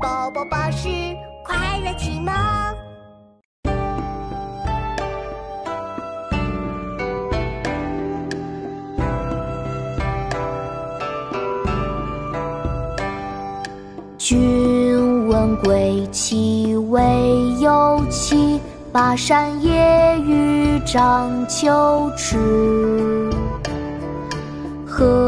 [0.00, 0.88] 宝宝巴士
[1.44, 2.32] 快乐启蒙。
[14.18, 17.00] 君问归期未
[17.60, 18.60] 有期，
[18.92, 23.30] 巴山夜雨涨秋池。
[24.86, 25.27] 何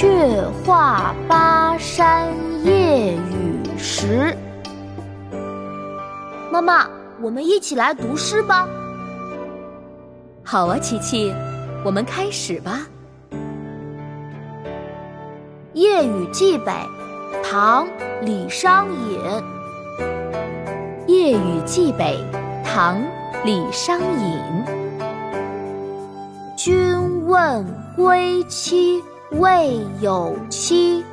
[0.00, 2.28] 却话巴山
[2.62, 4.32] 夜雨时。
[6.52, 6.88] 妈妈，
[7.20, 8.68] 我们一起来读诗吧。
[10.44, 11.34] 好啊，琪琪，
[11.84, 12.86] 我们开始吧。
[15.72, 16.70] 《夜雨寄北》
[17.42, 17.84] 唐·
[18.22, 19.18] 李商隐。
[21.08, 22.24] 《夜雨寄北》
[22.64, 22.96] 唐·
[23.44, 24.38] 李商隐。
[26.56, 31.04] 君问归期未有期，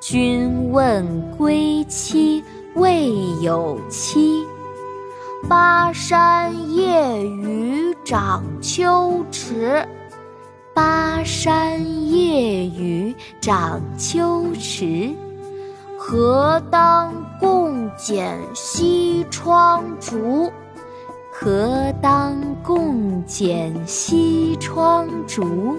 [0.00, 2.42] 君问归期
[2.74, 4.44] 未有期。
[5.48, 9.86] 巴山夜雨涨秋池。
[10.74, 11.80] 巴山
[12.10, 15.14] 夜雨涨秋池，
[15.96, 20.50] 何当共剪西窗烛？
[21.30, 25.78] 何当共剪西窗烛？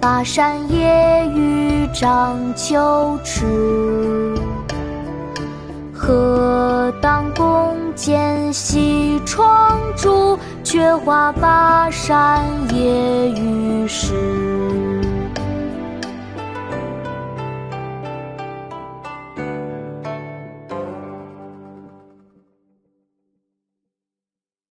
[0.00, 3.44] 巴山夜雨涨秋池。
[5.92, 10.38] 何当共剪西窗烛？
[10.62, 14.35] 却话巴山夜雨时。